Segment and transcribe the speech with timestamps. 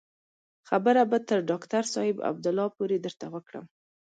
[0.69, 3.65] خبره به تر ډاکتر صاحب عبدالله پورې درته وکړم.